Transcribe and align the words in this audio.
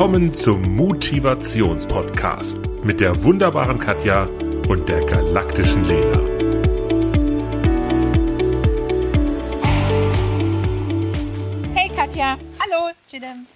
Willkommen 0.00 0.32
zum 0.32 0.62
Motivationspodcast 0.76 2.56
mit 2.82 3.00
der 3.00 3.22
wunderbaren 3.22 3.78
Katja 3.78 4.30
und 4.66 4.88
der 4.88 5.04
galaktischen 5.04 5.84
Lena. 5.84 6.18
Hey 11.74 11.90
Katja, 11.94 12.38
hallo 12.58 12.92
Jidem. 13.10 13.46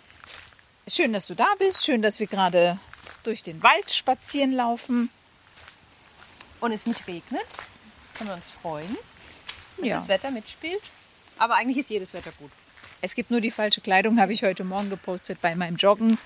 Schön, 0.86 1.14
dass 1.14 1.28
du 1.28 1.34
da 1.34 1.46
bist. 1.58 1.82
Schön, 1.86 2.02
dass 2.02 2.20
wir 2.20 2.26
gerade 2.26 2.78
durch 3.22 3.42
den 3.42 3.62
Wald 3.62 3.90
spazieren 3.90 4.52
laufen. 4.52 5.08
Und 6.60 6.72
es 6.72 6.84
nicht 6.84 7.08
regnet. 7.08 7.46
Können 8.18 8.28
wir 8.28 8.34
uns 8.34 8.50
freuen, 8.50 8.98
dass 9.78 9.88
Ja. 9.88 9.96
das 9.96 10.08
Wetter 10.08 10.30
mitspielt. 10.30 10.82
Aber 11.38 11.54
eigentlich 11.54 11.78
ist 11.78 11.88
jedes 11.88 12.12
Wetter 12.12 12.32
gut. 12.38 12.50
Es 13.04 13.14
gibt 13.14 13.30
nur 13.30 13.42
die 13.42 13.50
falsche 13.50 13.82
Kleidung, 13.82 14.18
habe 14.18 14.32
ich 14.32 14.44
heute 14.44 14.64
Morgen 14.64 14.88
gepostet 14.88 15.38
bei 15.42 15.54
meinem 15.54 15.76
Joggen. 15.76 16.16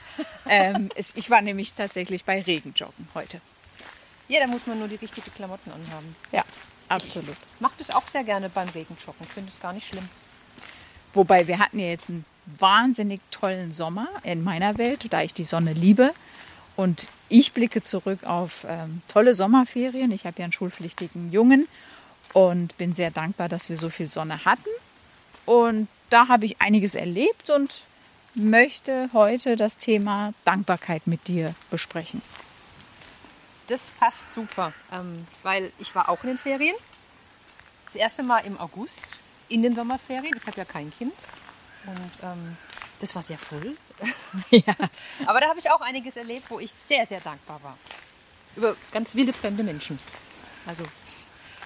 ähm, 0.49 0.91
es, 0.95 1.13
ich 1.17 1.29
war 1.29 1.43
nämlich 1.43 1.75
tatsächlich 1.75 2.25
bei 2.25 2.41
Regenjoggen 2.41 3.09
heute. 3.17 3.41
Ja, 4.29 4.39
da 4.39 4.47
muss 4.47 4.65
man 4.69 4.79
nur 4.79 4.87
die 4.87 4.95
richtigen 4.95 5.35
Klamotten 5.35 5.73
anhaben. 5.73 6.15
Ja, 6.31 6.45
absolut. 6.89 7.35
Macht 7.59 7.81
es 7.81 7.91
auch 7.91 8.07
sehr 8.07 8.23
gerne 8.23 8.49
beim 8.49 8.69
Regenjoggen. 8.69 9.27
Finde 9.27 9.51
es 9.51 9.61
gar 9.61 9.73
nicht 9.73 9.89
schlimm. 9.89 10.09
Wobei 11.15 11.49
wir 11.49 11.59
hatten 11.59 11.81
ja 11.81 11.89
jetzt 11.89 12.11
einen 12.11 12.25
wahnsinnig 12.47 13.23
tollen 13.33 13.73
Sommer 13.73 14.07
in 14.23 14.45
meiner 14.45 14.79
Welt, 14.79 15.07
da 15.11 15.23
ich 15.23 15.35
die 15.35 15.43
Sonne 15.43 15.73
liebe. 15.73 16.15
Und 16.77 17.09
ich 17.29 17.55
blicke 17.55 17.83
zurück 17.83 18.23
auf 18.23 18.65
ähm, 18.69 19.03
tolle 19.09 19.35
Sommerferien. 19.35 20.13
Ich 20.13 20.27
habe 20.27 20.39
ja 20.39 20.45
einen 20.45 20.53
schulpflichtigen 20.53 21.33
Jungen 21.33 21.67
und 22.35 22.79
bin 22.79 22.95
sehr 22.95 23.11
dankbar, 23.11 23.49
dass 23.49 23.69
wir 23.69 23.77
so 23.77 23.91
viel 23.91 24.09
Sonne 24.09 24.45
hatten. 24.45 24.71
Und 25.49 25.89
da 26.11 26.29
habe 26.29 26.45
ich 26.45 26.61
einiges 26.61 26.95
erlebt 26.95 27.49
und 27.49 27.81
möchte 28.35 29.09
heute 29.15 29.57
das 29.57 29.79
Thema 29.79 30.35
Dankbarkeit 30.45 31.07
mit 31.07 31.27
dir 31.27 31.55
besprechen. 31.71 32.21
Das 33.67 33.91
passt 33.93 34.35
super, 34.35 34.75
ähm, 34.93 35.27
weil 35.43 35.73
ich 35.79 35.95
war 35.95 36.11
auch 36.11 36.23
in 36.23 36.29
den 36.29 36.39
Ferien. 36.39 36.77
Das 37.87 37.95
erste 37.95 38.23
Mal 38.23 38.41
im 38.41 38.61
August 38.61 39.19
in 39.49 39.63
den 39.63 39.75
Sommerferien. 39.75 40.37
Ich 40.37 40.47
habe 40.47 40.59
ja 40.59 40.67
kein 40.67 40.91
Kind. 40.91 41.15
Und 41.87 42.11
ähm, 42.23 42.59
das 43.01 43.15
war 43.15 43.23
sehr 43.23 43.39
voll. 43.39 43.75
Ja. 44.51 44.75
Aber 45.25 45.41
da 45.41 45.49
habe 45.49 45.59
ich 45.59 45.71
auch 45.71 45.81
einiges 45.81 46.17
erlebt, 46.17 46.51
wo 46.51 46.61
ich 46.61 46.73
sehr, 46.73 47.07
sehr 47.07 47.21
dankbar 47.21 47.63
war. 47.63 47.79
Über 48.55 48.77
ganz 48.93 49.15
wilde 49.15 49.33
fremde 49.33 49.63
Menschen. 49.63 49.99
Also, 50.67 50.85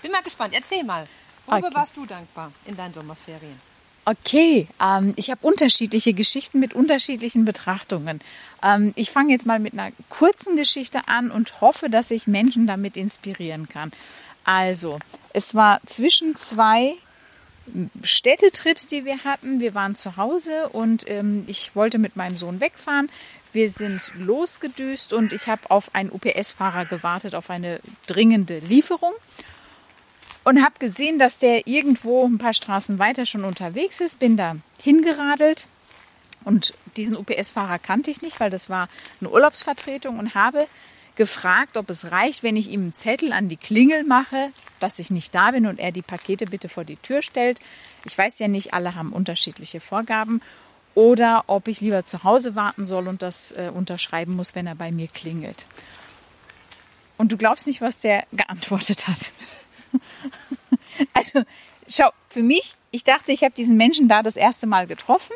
bin 0.02 0.12
mal 0.12 0.22
gespannt. 0.22 0.54
Erzähl 0.54 0.84
mal. 0.84 1.08
Worüber 1.46 1.66
Okay. 1.66 1.74
warst 1.76 1.96
du 1.96 2.06
dankbar 2.06 2.52
in 2.64 2.76
deinen 2.76 2.94
Sommerferien? 2.94 3.71
Okay, 4.04 4.66
ähm, 4.80 5.14
ich 5.16 5.30
habe 5.30 5.46
unterschiedliche 5.46 6.12
Geschichten 6.12 6.58
mit 6.58 6.74
unterschiedlichen 6.74 7.44
Betrachtungen. 7.44 8.20
Ähm, 8.62 8.92
ich 8.96 9.10
fange 9.10 9.32
jetzt 9.32 9.46
mal 9.46 9.60
mit 9.60 9.74
einer 9.74 9.92
kurzen 10.08 10.56
Geschichte 10.56 11.06
an 11.06 11.30
und 11.30 11.60
hoffe, 11.60 11.88
dass 11.88 12.10
ich 12.10 12.26
Menschen 12.26 12.66
damit 12.66 12.96
inspirieren 12.96 13.68
kann. 13.68 13.92
Also, 14.44 14.98
es 15.32 15.54
war 15.54 15.80
zwischen 15.86 16.36
zwei 16.36 16.94
Städtetrips, 18.02 18.88
die 18.88 19.04
wir 19.04 19.22
hatten. 19.22 19.60
Wir 19.60 19.74
waren 19.74 19.94
zu 19.94 20.16
Hause 20.16 20.68
und 20.70 21.08
ähm, 21.08 21.44
ich 21.46 21.76
wollte 21.76 21.98
mit 21.98 22.16
meinem 22.16 22.34
Sohn 22.34 22.60
wegfahren. 22.60 23.08
Wir 23.52 23.70
sind 23.70 24.10
losgedüst 24.18 25.12
und 25.12 25.32
ich 25.32 25.46
habe 25.46 25.70
auf 25.70 25.94
einen 25.94 26.10
UPS-Fahrer 26.10 26.86
gewartet, 26.86 27.36
auf 27.36 27.50
eine 27.50 27.78
dringende 28.08 28.58
Lieferung 28.58 29.12
und 30.44 30.62
habe 30.62 30.74
gesehen, 30.78 31.18
dass 31.18 31.38
der 31.38 31.66
irgendwo 31.66 32.26
ein 32.26 32.38
paar 32.38 32.54
Straßen 32.54 32.98
weiter 32.98 33.26
schon 33.26 33.44
unterwegs 33.44 34.00
ist. 34.00 34.18
Bin 34.18 34.36
da 34.36 34.56
hingeradelt 34.82 35.66
und 36.44 36.74
diesen 36.96 37.16
UPS-Fahrer 37.16 37.78
kannte 37.78 38.10
ich 38.10 38.22
nicht, 38.22 38.40
weil 38.40 38.50
das 38.50 38.68
war 38.68 38.88
eine 39.20 39.30
Urlaubsvertretung 39.30 40.18
und 40.18 40.34
habe 40.34 40.66
gefragt, 41.14 41.76
ob 41.76 41.90
es 41.90 42.10
reicht, 42.10 42.42
wenn 42.42 42.56
ich 42.56 42.70
ihm 42.70 42.82
einen 42.82 42.94
Zettel 42.94 43.32
an 43.32 43.48
die 43.48 43.56
Klingel 43.56 44.04
mache, 44.04 44.50
dass 44.80 44.98
ich 44.98 45.10
nicht 45.10 45.34
da 45.34 45.50
bin 45.50 45.66
und 45.66 45.78
er 45.78 45.92
die 45.92 46.02
Pakete 46.02 46.46
bitte 46.46 46.68
vor 46.68 46.84
die 46.84 46.96
Tür 46.96 47.22
stellt. 47.22 47.60
Ich 48.04 48.16
weiß 48.16 48.38
ja 48.38 48.48
nicht, 48.48 48.72
alle 48.72 48.94
haben 48.94 49.12
unterschiedliche 49.12 49.80
Vorgaben. 49.80 50.40
Oder 50.94 51.44
ob 51.46 51.68
ich 51.68 51.80
lieber 51.80 52.04
zu 52.04 52.22
Hause 52.22 52.54
warten 52.54 52.84
soll 52.84 53.08
und 53.08 53.22
das 53.22 53.52
äh, 53.52 53.70
unterschreiben 53.74 54.36
muss, 54.36 54.54
wenn 54.54 54.66
er 54.66 54.74
bei 54.74 54.92
mir 54.92 55.08
klingelt. 55.08 55.64
Und 57.16 57.32
du 57.32 57.38
glaubst 57.38 57.66
nicht, 57.66 57.80
was 57.80 58.00
der 58.00 58.26
geantwortet 58.32 59.06
hat. 59.08 59.32
Also, 61.14 61.42
schau, 61.88 62.10
für 62.28 62.42
mich, 62.42 62.74
ich 62.90 63.02
dachte, 63.02 63.32
ich 63.32 63.42
habe 63.42 63.54
diesen 63.54 63.76
Menschen 63.76 64.08
da 64.08 64.22
das 64.22 64.36
erste 64.36 64.66
Mal 64.66 64.86
getroffen 64.86 65.34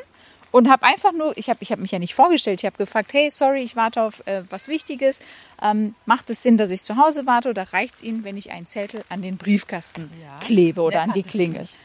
und 0.50 0.70
habe 0.70 0.84
einfach 0.84 1.12
nur, 1.12 1.36
ich 1.36 1.48
habe 1.50 1.58
ich 1.62 1.72
hab 1.72 1.78
mich 1.78 1.90
ja 1.90 1.98
nicht 1.98 2.14
vorgestellt, 2.14 2.60
ich 2.60 2.66
habe 2.66 2.76
gefragt, 2.76 3.12
hey, 3.12 3.30
sorry, 3.30 3.62
ich 3.62 3.76
warte 3.76 4.02
auf 4.02 4.26
äh, 4.26 4.42
was 4.50 4.68
Wichtiges. 4.68 5.20
Ähm, 5.62 5.94
macht 6.04 6.30
es 6.30 6.42
Sinn, 6.42 6.56
dass 6.56 6.70
ich 6.70 6.82
zu 6.82 6.96
Hause 6.96 7.26
warte 7.26 7.50
oder 7.50 7.72
reicht 7.72 7.96
es 7.96 8.02
Ihnen, 8.02 8.24
wenn 8.24 8.36
ich 8.36 8.52
einen 8.52 8.66
Zettel 8.66 9.04
an 9.08 9.22
den 9.22 9.36
Briefkasten 9.36 10.10
Ja, 10.22 10.38
klebe 10.44 10.80
oder 10.82 10.92
der 10.92 11.02
an 11.02 11.12
die 11.12 11.48
nicht. 11.48 11.76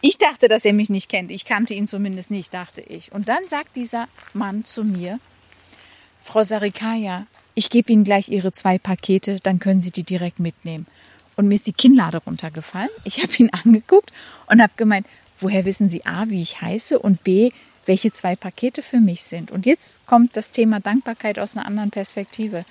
Ich 0.00 0.18
dachte, 0.18 0.48
dass 0.48 0.64
er 0.64 0.72
mich 0.72 0.88
nicht 0.88 1.10
kennt. 1.10 1.30
Ich 1.30 1.44
kannte 1.44 1.74
ihn 1.74 1.86
zumindest 1.86 2.30
nicht, 2.30 2.54
dachte 2.54 2.80
ich. 2.80 3.12
Und 3.12 3.28
dann 3.28 3.44
sagt 3.46 3.76
dieser 3.76 4.08
Mann 4.32 4.64
zu 4.64 4.82
mir, 4.82 5.20
Frau 6.24 6.42
Sarikaya, 6.42 7.26
ich 7.54 7.68
gebe 7.68 7.92
Ihnen 7.92 8.04
gleich 8.04 8.28
Ihre 8.28 8.52
zwei 8.52 8.78
Pakete, 8.78 9.40
dann 9.40 9.58
können 9.58 9.80
Sie 9.80 9.90
die 9.90 10.04
direkt 10.04 10.40
mitnehmen. 10.40 10.86
Und 11.40 11.48
mir 11.48 11.54
ist 11.54 11.66
die 11.66 11.72
Kinnlade 11.72 12.18
runtergefallen. 12.18 12.90
Ich 13.04 13.22
habe 13.22 13.32
ihn 13.38 13.48
angeguckt 13.64 14.12
und 14.46 14.60
habe 14.60 14.74
gemeint, 14.76 15.06
woher 15.38 15.64
wissen 15.64 15.88
Sie 15.88 16.04
A, 16.04 16.28
wie 16.28 16.42
ich 16.42 16.60
heiße 16.60 16.98
und 16.98 17.24
B, 17.24 17.50
welche 17.86 18.12
zwei 18.12 18.36
Pakete 18.36 18.82
für 18.82 19.00
mich 19.00 19.22
sind. 19.22 19.50
Und 19.50 19.64
jetzt 19.64 20.04
kommt 20.06 20.36
das 20.36 20.50
Thema 20.50 20.80
Dankbarkeit 20.80 21.38
aus 21.38 21.56
einer 21.56 21.64
anderen 21.64 21.88
Perspektive. 21.90 22.66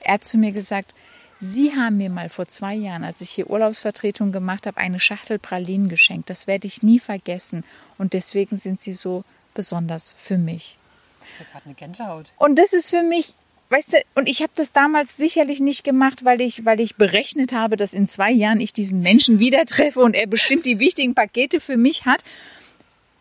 Er 0.00 0.14
hat 0.14 0.24
zu 0.24 0.36
mir 0.36 0.52
gesagt, 0.52 0.92
Sie 1.38 1.74
haben 1.74 1.96
mir 1.96 2.10
mal 2.10 2.28
vor 2.28 2.46
zwei 2.46 2.74
Jahren, 2.74 3.04
als 3.04 3.22
ich 3.22 3.30
hier 3.30 3.48
Urlaubsvertretung 3.48 4.32
gemacht 4.32 4.66
habe, 4.66 4.76
eine 4.76 5.00
Schachtel 5.00 5.38
Pralinen 5.38 5.88
geschenkt. 5.88 6.28
Das 6.28 6.46
werde 6.46 6.66
ich 6.66 6.82
nie 6.82 7.00
vergessen. 7.00 7.64
Und 7.96 8.12
deswegen 8.12 8.58
sind 8.58 8.82
sie 8.82 8.92
so 8.92 9.24
besonders 9.54 10.14
für 10.18 10.36
mich. 10.36 10.76
Ich 11.24 11.40
habe 11.40 11.50
gerade 11.52 11.64
eine 11.64 11.74
Gänsehaut. 11.74 12.34
Und 12.36 12.58
das 12.58 12.74
ist 12.74 12.90
für 12.90 13.02
mich, 13.02 13.34
weißt 13.70 13.94
du, 13.94 13.98
und 14.14 14.28
ich 14.28 14.42
habe 14.42 14.52
das 14.54 14.72
damals 14.72 15.16
sicherlich 15.16 15.60
nicht 15.60 15.84
gemacht, 15.84 16.24
weil 16.24 16.40
ich, 16.40 16.64
weil 16.64 16.80
ich 16.80 16.96
berechnet 16.96 17.52
habe, 17.52 17.76
dass 17.76 17.94
in 17.94 18.08
zwei 18.08 18.30
Jahren 18.30 18.60
ich 18.60 18.72
diesen 18.72 19.00
Menschen 19.00 19.38
wieder 19.38 19.64
treffe 19.64 20.00
und 20.00 20.14
er 20.14 20.26
bestimmt 20.26 20.66
die 20.66 20.78
wichtigen 20.78 21.14
Pakete 21.14 21.60
für 21.60 21.76
mich 21.76 22.04
hat. 22.04 22.22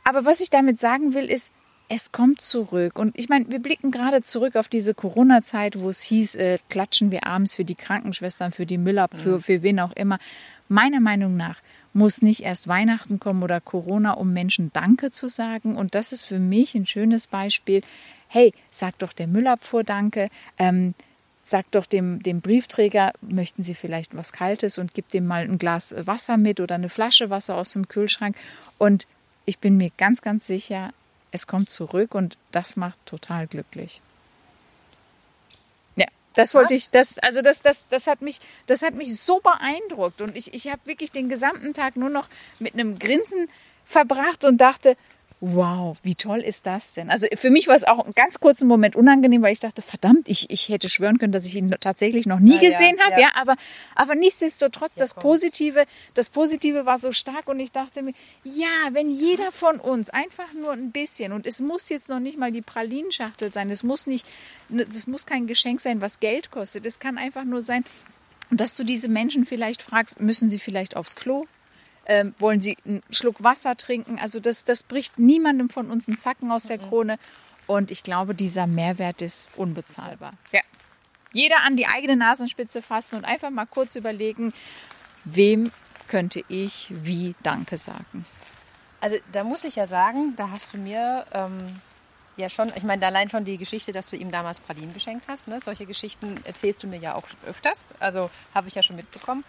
Aber 0.04 0.26
was 0.26 0.42
ich 0.42 0.50
damit 0.50 0.80
sagen 0.80 1.14
will, 1.14 1.26
ist, 1.26 1.52
es 1.88 2.12
kommt 2.12 2.40
zurück. 2.42 3.00
Und 3.00 3.18
ich 3.18 3.30
meine, 3.30 3.50
wir 3.50 3.60
blicken 3.60 3.92
gerade 3.92 4.22
zurück 4.22 4.56
auf 4.56 4.68
diese 4.68 4.94
Corona-Zeit, 4.94 5.80
wo 5.80 5.90
es 5.90 6.04
hieß, 6.04 6.36
äh, 6.36 6.60
klatschen 6.70 7.10
wir 7.10 7.26
abends 7.26 7.56
für 7.56 7.66
die 7.66 7.76
Krankenschwestern, 7.76 8.52
für 8.52 8.68
die 8.68 8.78
Müller, 8.78 9.08
für, 9.16 9.42
für 9.42 9.64
wen 9.64 9.80
auch 9.80 9.94
immer. 9.94 10.20
Meiner 10.68 11.00
Meinung 11.00 11.36
nach 11.36 11.62
muss 11.94 12.22
nicht 12.22 12.42
erst 12.42 12.68
Weihnachten 12.68 13.20
kommen 13.20 13.42
oder 13.42 13.60
Corona, 13.60 14.12
um 14.12 14.34
Menschen 14.34 14.72
Danke 14.72 15.10
zu 15.10 15.28
sagen. 15.28 15.76
Und 15.76 15.96
das 15.96 16.12
ist 16.12 16.24
für 16.24 16.38
mich 16.38 16.76
ein 16.76 16.86
schönes 16.86 17.26
Beispiel. 17.26 17.82
Hey, 18.32 18.54
sag 18.70 18.98
doch 19.00 19.12
der 19.12 19.28
Müllabfuhr 19.28 19.84
Danke. 19.84 20.30
Ähm, 20.60 20.94
sag 21.42 21.70
doch 21.72 21.88
dem, 21.88 22.22
dem 22.22 22.42
Briefträger, 22.42 23.12
möchten 23.22 23.64
Sie 23.64 23.74
vielleicht 23.74 24.16
was 24.16 24.34
Kaltes 24.34 24.78
und 24.78 24.94
gib 24.94 25.10
dem 25.10 25.26
mal 25.26 25.44
ein 25.44 25.58
Glas 25.58 25.96
Wasser 26.06 26.38
mit 26.38 26.60
oder 26.60 26.76
eine 26.76 26.90
Flasche 26.90 27.32
Wasser 27.32 27.56
aus 27.56 27.74
dem 27.74 27.88
Kühlschrank. 27.88 28.36
Und 28.78 29.08
ich 29.46 29.58
bin 29.58 29.78
mir 29.78 29.90
ganz, 29.98 30.22
ganz 30.22 30.46
sicher, 30.46 30.94
es 31.32 31.48
kommt 31.48 31.72
zurück 31.72 32.14
und 32.14 32.38
das 32.52 32.76
macht 32.76 33.04
total 33.08 33.48
glücklich. 33.48 34.00
Ja, 35.96 36.06
das 36.36 36.54
wollte 36.54 36.76
ich, 36.76 36.92
das, 36.92 37.18
also 37.20 37.42
das, 37.42 37.64
das, 37.64 37.88
das 37.90 38.06
hat 38.06 38.22
mich, 38.22 38.40
das 38.68 38.84
hat 38.84 38.94
mich 38.94 39.20
so 39.20 39.40
beeindruckt 39.40 40.22
und 40.22 40.38
ich, 40.38 40.54
ich 40.54 40.72
habe 40.72 40.86
wirklich 40.86 41.12
den 41.12 41.30
gesamten 41.30 41.74
Tag 41.74 41.96
nur 41.96 42.10
noch 42.10 42.28
mit 42.60 42.76
einem 42.76 43.00
Grinsen 43.00 43.50
verbracht 43.86 44.44
und 44.44 44.58
dachte, 44.58 44.96
wow, 45.42 45.98
wie 46.04 46.16
toll 46.16 46.40
ist 46.40 46.66
das 46.66 46.94
denn? 46.94 47.10
Also 47.10 47.26
für 47.34 47.50
mich 47.50 47.68
war 47.68 47.76
es 47.76 47.86
auch 47.86 48.04
einen 48.04 48.14
ganz 48.14 48.40
kurzen 48.40 48.68
Moment 48.68 48.96
unangenehm, 48.96 49.42
weil 49.42 49.54
ich 49.54 49.62
dachte, 49.62 49.82
verdammt, 49.82 50.28
ich, 50.28 50.50
ich 50.50 50.68
hätte 50.68 50.90
schwören 50.90 51.18
können, 51.18 51.32
dass 51.32 51.48
ich 51.48 51.56
ihn 51.56 51.74
tatsächlich 51.80 52.26
noch 52.26 52.40
nie 52.40 52.56
ja, 52.56 52.70
gesehen 52.70 53.00
habe, 53.00 53.14
ja. 53.14 53.20
ja, 53.20 53.32
aber, 53.36 53.56
aber 53.96 54.16
nichtsdestotrotz, 54.16 54.96
das. 54.96 55.14
Positive, 55.14 55.86
das 56.14 56.30
Positive 56.30 56.86
war 56.86 56.98
so 56.98 57.12
stark 57.12 57.48
und 57.48 57.60
ich 57.60 57.72
dachte 57.72 58.02
mir, 58.02 58.14
ja, 58.44 58.68
wenn 58.92 59.10
jeder 59.10 59.52
von 59.52 59.80
uns 59.80 60.10
einfach 60.10 60.54
nur 60.54 60.72
ein 60.72 60.92
bisschen 60.92 61.32
und 61.32 61.46
es 61.46 61.62
muss 61.62 61.90
jetzt 61.90 62.10
noch 62.10 62.20
nicht 62.20 62.38
mal 62.38 62.52
die 62.52 62.62
Pralinenschachtel 62.62 63.52
sein, 63.52 63.70
es 63.70 63.84
muss 63.84 64.08
nicht, 64.08 64.26
es 64.70 65.08
muss 65.08 65.26
kein 65.26 65.48
Geschenk 65.48 65.82
sein, 65.82 66.02
was 66.02 66.20
Geld 66.20 66.52
kostet, 66.52 66.86
es 66.86 67.00
kann 67.00 67.18
einfach 67.18 67.44
nur 67.44 67.62
sein, 67.62 67.84
dass 68.52 68.76
du 68.76 68.84
diese 68.84 69.10
Menschen 69.10 69.46
vielleicht 69.46 69.82
fragst, 69.82 70.20
müssen 70.20 70.50
sie 70.50 70.60
vielleicht 70.60 70.96
aufs 70.96 71.16
Klo? 71.16 71.46
Ähm, 72.10 72.34
wollen 72.40 72.60
sie 72.60 72.76
einen 72.86 73.04
Schluck 73.12 73.44
Wasser 73.44 73.78
trinken? 73.78 74.18
Also 74.20 74.40
das, 74.40 74.66
das 74.66 74.82
bricht 74.82 75.20
niemandem 75.20 75.70
von 75.70 75.92
uns 75.92 76.08
einen 76.08 76.18
Zacken 76.18 76.52
aus 76.52 76.64
der 76.64 76.80
Krone. 76.80 77.20
Und 77.68 77.92
ich 77.92 78.02
glaube, 78.02 78.34
dieser 78.34 78.66
Mehrwert 78.66 79.22
ist 79.22 79.48
unbezahlbar. 79.56 80.34
Ja. 80.52 80.62
Jeder 81.32 81.62
an 81.62 81.78
die 81.78 81.86
eigene 81.86 82.16
Nasenspitze 82.16 82.82
fassen 82.82 83.16
und 83.16 83.26
einfach 83.26 83.52
mal 83.52 83.68
kurz 83.68 83.96
überlegen, 83.96 84.54
wem 85.24 85.72
könnte 86.08 86.44
ich 86.48 86.88
wie 86.90 87.36
Danke 87.44 87.78
sagen? 87.78 88.26
Also 89.02 89.18
da 89.32 89.44
muss 89.44 89.64
ich 89.64 89.76
ja 89.76 89.86
sagen, 89.86 90.36
da 90.36 90.50
hast 90.50 90.74
du 90.74 90.80
mir 90.80 91.28
ähm, 91.32 91.80
ja 92.38 92.50
schon, 92.50 92.72
ich 92.76 92.84
meine, 92.84 93.06
allein 93.06 93.30
schon 93.30 93.46
die 93.46 93.58
Geschichte, 93.58 93.92
dass 93.92 94.10
du 94.10 94.16
ihm 94.16 94.32
damals 94.32 94.60
Pralinen 94.60 94.94
geschenkt 94.94 95.28
hast. 95.28 95.48
Ne? 95.48 95.60
Solche 95.62 95.86
Geschichten 95.86 96.40
erzählst 96.46 96.82
du 96.82 96.88
mir 96.88 96.98
ja 96.98 97.14
auch 97.14 97.28
öfters. 97.46 97.94
Also 98.00 98.32
habe 98.56 98.68
ich 98.68 98.74
ja 98.74 98.82
schon 98.82 98.96
mitbekommen. 98.96 99.44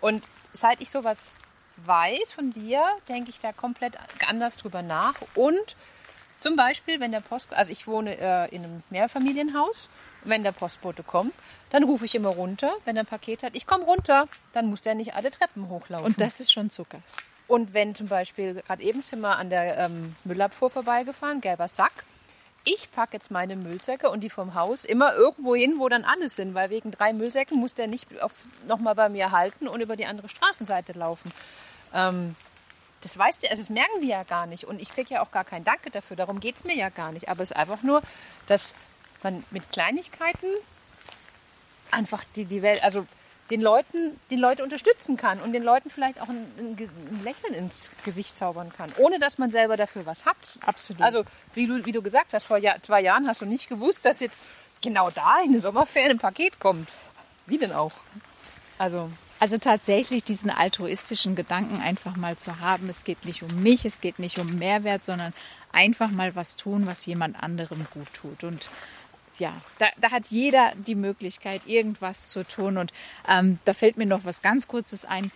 Und 0.00 0.22
seit 0.52 0.80
ich 0.80 0.90
sowas 0.90 1.32
weiß 1.78 2.32
von 2.32 2.52
dir, 2.52 2.84
denke 3.08 3.30
ich 3.30 3.40
da 3.40 3.52
komplett 3.52 3.96
anders 4.26 4.56
drüber 4.56 4.82
nach. 4.82 5.14
Und 5.34 5.76
zum 6.40 6.56
Beispiel, 6.56 7.00
wenn 7.00 7.12
der 7.12 7.20
Post, 7.20 7.54
also 7.54 7.70
ich 7.70 7.86
wohne 7.86 8.18
äh, 8.18 8.54
in 8.54 8.64
einem 8.64 8.82
Mehrfamilienhaus, 8.90 9.88
wenn 10.24 10.42
der 10.42 10.52
Postbote 10.52 11.02
kommt, 11.02 11.34
dann 11.70 11.84
rufe 11.84 12.04
ich 12.04 12.14
immer 12.14 12.30
runter, 12.30 12.72
wenn 12.84 12.96
er 12.96 13.04
ein 13.04 13.06
Paket 13.06 13.42
hat, 13.42 13.54
ich 13.54 13.66
komme 13.66 13.84
runter, 13.84 14.28
dann 14.52 14.66
muss 14.66 14.82
der 14.82 14.94
nicht 14.94 15.14
alle 15.14 15.30
Treppen 15.30 15.68
hochlaufen. 15.68 16.06
Und 16.06 16.20
das 16.20 16.40
ist 16.40 16.52
schon 16.52 16.70
Zucker. 16.70 17.00
Und 17.46 17.74
wenn 17.74 17.94
zum 17.94 18.08
Beispiel, 18.08 18.54
gerade 18.54 18.82
eben 18.82 19.02
sind 19.02 19.20
wir 19.20 19.36
an 19.36 19.50
der 19.50 19.78
ähm, 19.78 20.16
Müllabfuhr 20.24 20.70
vorbeigefahren, 20.70 21.40
gelber 21.40 21.68
Sack, 21.68 22.04
ich 22.64 22.90
packe 22.92 23.14
jetzt 23.14 23.30
meine 23.30 23.56
Müllsäcke 23.56 24.10
und 24.10 24.20
die 24.20 24.30
vom 24.30 24.54
Haus 24.54 24.84
immer 24.84 25.14
irgendwo 25.14 25.54
hin, 25.54 25.78
wo 25.78 25.88
dann 25.88 26.04
alles 26.04 26.36
sind, 26.36 26.54
weil 26.54 26.70
wegen 26.70 26.90
drei 26.90 27.12
Müllsäcken 27.12 27.58
muss 27.58 27.74
der 27.74 27.86
nicht 27.86 28.08
nochmal 28.66 28.94
bei 28.94 29.08
mir 29.08 29.32
halten 29.32 29.68
und 29.68 29.80
über 29.80 29.96
die 29.96 30.06
andere 30.06 30.28
Straßenseite 30.28 30.92
laufen. 30.92 31.30
Ähm, 31.92 32.34
das 33.02 33.18
weißt 33.18 33.42
du, 33.42 33.50
also 33.50 33.62
das 33.62 33.68
merken 33.68 34.00
die 34.00 34.08
ja 34.08 34.22
gar 34.22 34.46
nicht. 34.46 34.64
Und 34.64 34.80
ich 34.80 34.88
kriege 34.88 35.14
ja 35.14 35.22
auch 35.22 35.30
gar 35.30 35.44
kein 35.44 35.62
Danke 35.62 35.90
dafür. 35.90 36.16
Darum 36.16 36.40
geht 36.40 36.56
es 36.56 36.64
mir 36.64 36.74
ja 36.74 36.88
gar 36.88 37.12
nicht. 37.12 37.28
Aber 37.28 37.42
es 37.42 37.50
ist 37.50 37.56
einfach 37.56 37.82
nur, 37.82 38.02
dass 38.46 38.74
man 39.22 39.44
mit 39.50 39.70
Kleinigkeiten 39.70 40.46
einfach 41.90 42.24
die, 42.34 42.46
die 42.46 42.62
Welt, 42.62 42.82
also 42.82 43.06
den 43.50 43.60
Leuten, 43.60 44.18
die 44.30 44.36
Leute 44.36 44.62
unterstützen 44.62 45.16
kann 45.16 45.40
und 45.40 45.52
den 45.52 45.62
Leuten 45.62 45.90
vielleicht 45.90 46.20
auch 46.20 46.28
ein, 46.28 46.46
ein, 46.58 47.20
Lächeln 47.22 47.54
ins 47.54 47.92
Gesicht 48.04 48.38
zaubern 48.38 48.72
kann, 48.74 48.92
ohne 48.96 49.18
dass 49.18 49.38
man 49.38 49.50
selber 49.50 49.76
dafür 49.76 50.06
was 50.06 50.24
hat. 50.24 50.36
Absolut. 50.62 51.02
Also, 51.02 51.24
wie 51.54 51.66
du, 51.66 51.84
wie 51.84 51.92
du 51.92 52.02
gesagt 52.02 52.32
hast, 52.32 52.44
vor 52.44 52.56
Jahr, 52.56 52.82
zwei 52.82 53.02
Jahren 53.02 53.26
hast 53.26 53.42
du 53.42 53.46
nicht 53.46 53.68
gewusst, 53.68 54.06
dass 54.06 54.20
jetzt 54.20 54.42
genau 54.82 55.10
da 55.10 55.40
in 55.44 55.52
den 55.52 55.60
Sommerferien 55.60 56.12
ein 56.12 56.18
Paket 56.18 56.58
kommt. 56.58 56.90
Wie 57.46 57.58
denn 57.58 57.72
auch? 57.72 57.92
Also. 58.78 59.10
Also 59.40 59.58
tatsächlich 59.58 60.24
diesen 60.24 60.48
altruistischen 60.48 61.34
Gedanken 61.34 61.82
einfach 61.82 62.16
mal 62.16 62.36
zu 62.36 62.60
haben. 62.60 62.88
Es 62.88 63.04
geht 63.04 63.26
nicht 63.26 63.42
um 63.42 63.62
mich, 63.62 63.84
es 63.84 64.00
geht 64.00 64.18
nicht 64.18 64.38
um 64.38 64.58
Mehrwert, 64.58 65.04
sondern 65.04 65.34
einfach 65.72 66.10
mal 66.10 66.34
was 66.34 66.56
tun, 66.56 66.86
was 66.86 67.04
jemand 67.04 67.42
anderem 67.42 67.86
gut 67.92 68.10
tut. 68.14 68.44
Und 68.44 68.70
ja, 69.38 69.54
da, 69.78 69.86
da, 70.00 70.10
hat 70.10 70.28
jeder 70.28 70.72
die 70.76 70.94
Möglichkeit, 70.94 71.66
irgendwas 71.66 72.28
zu 72.28 72.44
tun. 72.44 72.76
Und 72.78 72.92
ähm, 73.28 73.58
da 73.64 73.74
fällt 73.74 73.96
mir 73.96 74.06
noch 74.06 74.24
was 74.24 74.42
ganz 74.42 74.68
Kurzes 74.68 75.04
ein. 75.04 75.30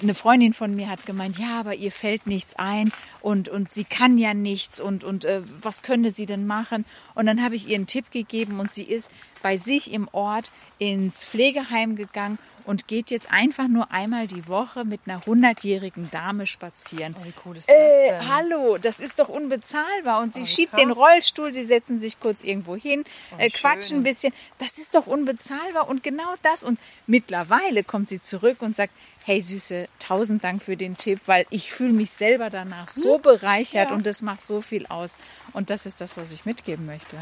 Eine 0.00 0.14
Freundin 0.14 0.52
von 0.52 0.76
mir 0.76 0.88
hat 0.88 1.06
gemeint, 1.06 1.38
ja, 1.38 1.58
aber 1.58 1.74
ihr 1.74 1.90
fällt 1.90 2.28
nichts 2.28 2.54
ein 2.54 2.92
und, 3.20 3.48
und 3.48 3.72
sie 3.72 3.84
kann 3.84 4.16
ja 4.16 4.32
nichts 4.32 4.80
und, 4.80 5.02
und 5.02 5.24
äh, 5.24 5.42
was 5.60 5.82
könnte 5.82 6.12
sie 6.12 6.26
denn 6.26 6.46
machen? 6.46 6.84
Und 7.14 7.26
dann 7.26 7.42
habe 7.42 7.56
ich 7.56 7.68
ihr 7.68 7.74
einen 7.74 7.86
Tipp 7.86 8.12
gegeben 8.12 8.60
und 8.60 8.70
sie 8.70 8.84
ist 8.84 9.10
bei 9.42 9.56
sich 9.56 9.92
im 9.92 10.08
Ort 10.12 10.52
ins 10.78 11.24
Pflegeheim 11.24 11.96
gegangen 11.96 12.38
und 12.68 12.86
geht 12.86 13.10
jetzt 13.10 13.32
einfach 13.32 13.66
nur 13.66 13.90
einmal 13.90 14.26
die 14.26 14.46
Woche 14.46 14.84
mit 14.84 15.00
einer 15.06 15.24
hundertjährigen 15.24 16.10
Dame 16.10 16.46
spazieren. 16.46 17.16
Oh, 17.18 17.24
wie 17.24 17.32
cool 17.44 17.56
ist 17.56 17.68
das 17.68 17.74
äh, 17.74 18.10
denn? 18.10 18.28
Hallo, 18.28 18.76
das 18.76 19.00
ist 19.00 19.18
doch 19.18 19.28
unbezahlbar. 19.28 20.20
Und 20.20 20.34
sie 20.34 20.42
oh, 20.42 20.46
schiebt 20.46 20.72
krass. 20.72 20.80
den 20.80 20.90
Rollstuhl, 20.90 21.52
sie 21.52 21.64
setzen 21.64 21.98
sich 21.98 22.20
kurz 22.20 22.44
irgendwo 22.44 22.76
hin, 22.76 23.04
oh, 23.32 23.36
äh, 23.38 23.48
quatschen 23.48 23.98
ein 23.98 24.02
bisschen. 24.02 24.34
Das 24.58 24.78
ist 24.78 24.94
doch 24.94 25.06
unbezahlbar 25.06 25.88
und 25.88 26.02
genau 26.02 26.34
das. 26.42 26.62
Und 26.62 26.78
mittlerweile 27.06 27.84
kommt 27.84 28.10
sie 28.10 28.20
zurück 28.20 28.58
und 28.60 28.76
sagt, 28.76 28.92
hey 29.28 29.42
Süße, 29.42 29.88
tausend 29.98 30.42
Dank 30.42 30.62
für 30.62 30.78
den 30.78 30.96
Tipp, 30.96 31.20
weil 31.26 31.44
ich 31.50 31.70
fühle 31.70 31.92
mich 31.92 32.10
selber 32.10 32.48
danach 32.48 32.88
so 32.88 33.16
hm? 33.16 33.22
bereichert 33.22 33.90
ja. 33.90 33.94
und 33.94 34.06
das 34.06 34.22
macht 34.22 34.46
so 34.46 34.62
viel 34.62 34.86
aus. 34.86 35.18
Und 35.52 35.68
das 35.68 35.84
ist 35.84 36.00
das, 36.00 36.16
was 36.16 36.32
ich 36.32 36.46
mitgeben 36.46 36.86
möchte. 36.86 37.18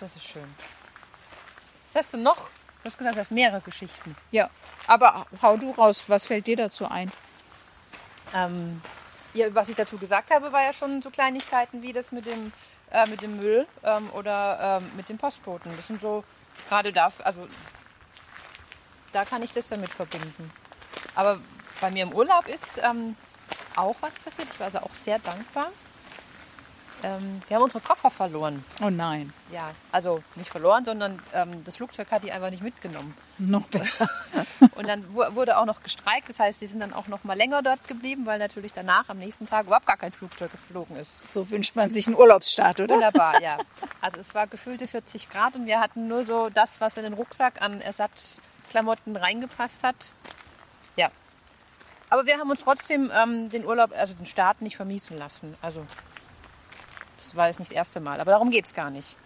Das 0.00 0.16
ist 0.16 0.26
schön. 0.26 0.42
Was 1.86 2.02
hast 2.02 2.14
du 2.14 2.16
noch? 2.16 2.50
Du 2.82 2.86
hast 2.86 2.98
gesagt, 2.98 3.14
du 3.14 3.20
hast 3.20 3.30
mehrere 3.30 3.60
Geschichten. 3.60 4.16
Ja, 4.32 4.50
aber 4.88 5.28
hau 5.40 5.56
du 5.56 5.70
raus. 5.70 6.02
Was 6.08 6.26
fällt 6.26 6.48
dir 6.48 6.56
dazu 6.56 6.88
ein? 6.88 7.12
Ähm, 8.34 8.82
ja, 9.32 9.54
was 9.54 9.68
ich 9.68 9.76
dazu 9.76 9.98
gesagt 9.98 10.32
habe, 10.32 10.50
war 10.50 10.64
ja 10.64 10.72
schon 10.72 11.02
so 11.02 11.10
Kleinigkeiten 11.10 11.82
wie 11.82 11.92
das 11.92 12.10
mit 12.10 12.26
dem, 12.26 12.52
äh, 12.90 13.06
mit 13.06 13.22
dem 13.22 13.36
Müll 13.36 13.68
ähm, 13.84 14.10
oder 14.10 14.80
ähm, 14.82 14.90
mit 14.96 15.08
den 15.08 15.18
Postboten. 15.18 15.70
Das 15.76 15.86
sind 15.86 16.00
so 16.00 16.24
gerade 16.68 16.90
da, 16.90 17.12
also 17.22 17.46
da 19.12 19.24
kann 19.24 19.44
ich 19.44 19.52
das 19.52 19.68
damit 19.68 19.92
verbinden. 19.92 20.50
Aber 21.14 21.38
bei 21.80 21.90
mir 21.90 22.04
im 22.04 22.12
Urlaub 22.12 22.48
ist 22.48 22.78
ähm, 22.82 23.16
auch 23.76 23.96
was 24.00 24.18
passiert. 24.18 24.48
Ich 24.52 24.60
war 24.60 24.66
also 24.66 24.78
auch 24.80 24.94
sehr 24.94 25.18
dankbar. 25.18 25.68
Ähm, 27.04 27.42
wir 27.48 27.56
haben 27.56 27.64
unsere 27.64 27.82
Koffer 27.82 28.10
verloren. 28.10 28.64
Oh 28.80 28.90
nein. 28.90 29.32
Ja, 29.50 29.72
also 29.90 30.22
nicht 30.36 30.50
verloren, 30.50 30.84
sondern 30.84 31.20
ähm, 31.34 31.64
das 31.64 31.76
Flugzeug 31.76 32.10
hat 32.12 32.22
die 32.22 32.30
einfach 32.30 32.50
nicht 32.50 32.62
mitgenommen. 32.62 33.14
Noch 33.38 33.66
besser. 33.68 34.08
und 34.76 34.88
dann 34.88 35.12
wurde 35.14 35.56
auch 35.58 35.64
noch 35.64 35.82
gestreikt. 35.82 36.28
Das 36.28 36.38
heißt, 36.38 36.60
die 36.60 36.66
sind 36.66 36.80
dann 36.80 36.92
auch 36.92 37.08
noch 37.08 37.24
mal 37.24 37.36
länger 37.36 37.62
dort 37.62 37.88
geblieben, 37.88 38.24
weil 38.26 38.38
natürlich 38.38 38.72
danach 38.72 39.08
am 39.08 39.18
nächsten 39.18 39.48
Tag 39.48 39.66
überhaupt 39.66 39.86
gar 39.86 39.96
kein 39.96 40.12
Flugzeug 40.12 40.52
geflogen 40.52 40.96
ist. 40.96 41.26
So 41.26 41.50
wünscht 41.50 41.74
man 41.74 41.90
sich 41.90 42.06
einen 42.06 42.16
Urlaubsstart, 42.16 42.80
oder? 42.80 42.94
Wunderbar, 42.94 43.42
ja. 43.42 43.58
Also 44.00 44.20
es 44.20 44.34
war 44.34 44.46
gefühlte 44.48 44.86
40 44.88 45.30
Grad 45.30 45.54
und 45.54 45.66
wir 45.66 45.78
hatten 45.80 46.08
nur 46.08 46.24
so 46.24 46.50
das, 46.50 46.80
was 46.80 46.96
in 46.96 47.04
den 47.04 47.12
Rucksack 47.12 47.62
an 47.62 47.80
Ersatzklamotten 47.80 49.16
reingepasst 49.16 49.84
hat. 49.84 49.96
Ja. 50.96 51.10
Aber 52.10 52.26
wir 52.26 52.38
haben 52.38 52.50
uns 52.50 52.60
trotzdem 52.60 53.10
ähm, 53.14 53.48
den 53.48 53.64
Urlaub, 53.64 53.92
also 53.92 54.14
den 54.14 54.26
Start 54.26 54.60
nicht 54.60 54.76
vermiesen 54.76 55.18
lassen. 55.18 55.56
Also 55.62 55.86
das 57.16 57.36
war 57.36 57.46
jetzt 57.46 57.58
nicht 57.58 57.70
das 57.70 57.76
erste 57.76 58.00
Mal, 58.00 58.20
aber 58.20 58.32
darum 58.32 58.50
geht 58.50 58.66
es 58.66 58.74
gar 58.74 58.90
nicht. 58.90 59.16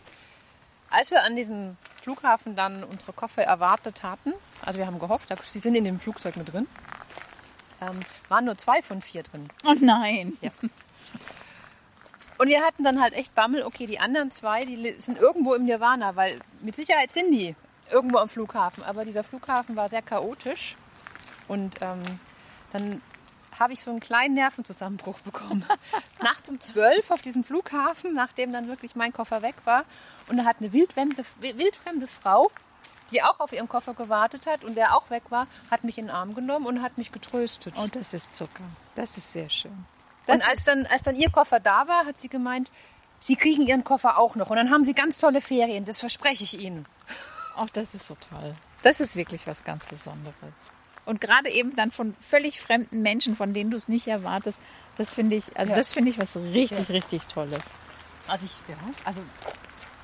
Als 0.90 1.10
wir 1.10 1.24
an 1.24 1.34
diesem 1.34 1.76
Flughafen 2.00 2.54
dann 2.54 2.84
unsere 2.84 3.12
Koffer 3.12 3.42
erwartet 3.42 4.02
hatten, 4.02 4.32
also 4.64 4.78
wir 4.78 4.86
haben 4.86 4.98
gehofft, 4.98 5.32
sie 5.52 5.58
sind 5.58 5.74
in 5.74 5.84
dem 5.84 5.98
Flugzeug 5.98 6.36
mit 6.36 6.52
drin, 6.52 6.68
ähm, 7.80 8.00
waren 8.28 8.44
nur 8.44 8.56
zwei 8.56 8.82
von 8.82 9.02
vier 9.02 9.22
drin. 9.22 9.48
Oh 9.64 9.74
nein. 9.80 10.36
Ja. 10.40 10.50
Und 12.38 12.48
wir 12.48 12.62
hatten 12.62 12.84
dann 12.84 13.00
halt 13.00 13.14
echt 13.14 13.34
Bammel, 13.34 13.62
okay, 13.62 13.86
die 13.86 13.98
anderen 13.98 14.30
zwei, 14.30 14.64
die 14.64 14.94
sind 14.98 15.18
irgendwo 15.18 15.54
im 15.54 15.64
Nirvana, 15.64 16.16
weil 16.16 16.38
mit 16.60 16.76
Sicherheit 16.76 17.10
sind 17.10 17.32
die 17.32 17.56
irgendwo 17.90 18.18
am 18.18 18.28
Flughafen. 18.28 18.84
Aber 18.84 19.04
dieser 19.04 19.24
Flughafen 19.24 19.74
war 19.76 19.88
sehr 19.88 20.02
chaotisch. 20.02 20.76
Und 21.48 21.76
ähm, 21.80 22.02
dann 22.72 23.02
habe 23.58 23.72
ich 23.72 23.80
so 23.80 23.90
einen 23.90 24.00
kleinen 24.00 24.34
Nervenzusammenbruch 24.34 25.20
bekommen. 25.20 25.64
Nachts 26.22 26.48
um 26.48 26.60
zwölf 26.60 27.10
auf 27.10 27.22
diesem 27.22 27.44
Flughafen, 27.44 28.14
nachdem 28.14 28.52
dann 28.52 28.68
wirklich 28.68 28.96
mein 28.96 29.12
Koffer 29.12 29.42
weg 29.42 29.56
war. 29.64 29.84
Und 30.28 30.36
da 30.36 30.44
hat 30.44 30.56
eine 30.60 30.72
wildfremde, 30.72 31.24
wildfremde 31.40 32.06
Frau, 32.06 32.50
die 33.10 33.22
auch 33.22 33.40
auf 33.40 33.52
ihren 33.52 33.68
Koffer 33.68 33.94
gewartet 33.94 34.46
hat 34.46 34.64
und 34.64 34.76
der 34.76 34.94
auch 34.94 35.10
weg 35.10 35.24
war, 35.30 35.46
hat 35.70 35.84
mich 35.84 35.98
in 35.98 36.06
den 36.06 36.14
Arm 36.14 36.34
genommen 36.34 36.66
und 36.66 36.82
hat 36.82 36.98
mich 36.98 37.12
getröstet. 37.12 37.74
Oh, 37.78 37.86
das 37.90 38.14
ist 38.14 38.34
Zucker. 38.34 38.64
Das 38.94 39.16
ist 39.16 39.32
sehr 39.32 39.48
schön. 39.48 39.86
Das 40.26 40.40
und 40.40 40.48
als 40.48 40.64
dann, 40.64 40.86
als 40.86 41.02
dann 41.02 41.16
ihr 41.16 41.30
Koffer 41.30 41.60
da 41.60 41.86
war, 41.86 42.04
hat 42.04 42.16
sie 42.16 42.28
gemeint, 42.28 42.70
sie 43.20 43.36
kriegen 43.36 43.62
ihren 43.62 43.84
Koffer 43.84 44.18
auch 44.18 44.34
noch. 44.34 44.50
Und 44.50 44.56
dann 44.56 44.70
haben 44.70 44.84
sie 44.84 44.92
ganz 44.92 45.18
tolle 45.18 45.40
Ferien, 45.40 45.84
das 45.84 46.00
verspreche 46.00 46.44
ich 46.44 46.58
ihnen. 46.58 46.86
Ach, 47.56 47.70
das 47.72 47.94
ist 47.94 48.06
so 48.06 48.16
toll. 48.28 48.54
Das 48.82 49.00
ist 49.00 49.16
wirklich 49.16 49.46
was 49.46 49.64
ganz 49.64 49.86
Besonderes. 49.86 50.70
Und 51.06 51.20
gerade 51.20 51.50
eben 51.50 51.74
dann 51.76 51.92
von 51.92 52.14
völlig 52.20 52.60
fremden 52.60 53.00
Menschen, 53.00 53.36
von 53.36 53.54
denen 53.54 53.70
du 53.70 53.76
es 53.76 53.88
nicht 53.88 54.08
erwartest, 54.08 54.60
das 54.96 55.12
finde 55.12 55.36
ich, 55.36 55.56
also 55.56 55.70
ja. 55.70 55.76
das 55.76 55.92
finde 55.92 56.10
ich 56.10 56.18
was 56.18 56.36
richtig, 56.36 56.88
ja. 56.88 56.94
richtig 56.94 57.26
Tolles. 57.26 57.76
Also 58.26 58.44
ich, 58.44 58.58
ja, 58.68 58.76
also 59.04 59.22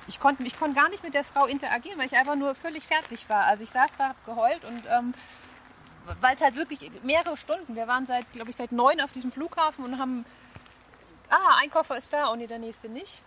ich 0.07 0.19
konnte 0.19 0.43
ich 0.43 0.57
konnte 0.57 0.75
gar 0.75 0.89
nicht 0.89 1.03
mit 1.03 1.13
der 1.13 1.25
Frau 1.25 1.45
interagieren, 1.45 1.99
weil 1.99 2.05
ich 2.05 2.15
einfach 2.15 2.35
nur 2.35 2.55
völlig 2.55 2.87
fertig 2.87 3.29
war. 3.29 3.45
Also 3.45 3.63
ich 3.63 3.69
saß 3.69 3.95
da, 3.97 4.09
hab 4.09 4.25
geheult 4.25 4.63
und 4.63 4.83
ähm, 4.89 5.13
weil 6.21 6.35
es 6.35 6.41
halt 6.41 6.55
wirklich 6.55 6.89
mehrere 7.03 7.35
Stunden, 7.35 7.75
wir 7.75 7.87
waren 7.87 8.05
seit, 8.05 8.31
glaube 8.31 8.49
ich, 8.49 8.55
seit 8.55 8.71
neun 8.71 9.01
auf 9.01 9.11
diesem 9.11 9.31
Flughafen 9.31 9.83
und 9.83 9.99
haben, 9.99 10.25
ah, 11.29 11.57
ein 11.61 11.69
Koffer 11.69 11.97
ist 11.97 12.13
da 12.13 12.27
und 12.27 12.39
der 12.47 12.59
nächste 12.59 12.87
nicht. 12.87 13.21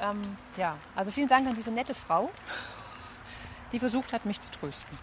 Ähm, 0.00 0.20
ja, 0.56 0.76
also 0.94 1.10
vielen 1.10 1.28
Dank 1.28 1.46
an 1.46 1.56
diese 1.56 1.70
nette 1.70 1.94
Frau, 1.94 2.30
die 3.72 3.78
versucht 3.78 4.12
hat, 4.12 4.24
mich 4.24 4.40
zu 4.40 4.50
trösten. 4.50 4.98